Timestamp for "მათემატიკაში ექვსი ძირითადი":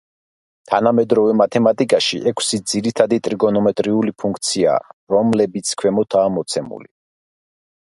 1.41-3.21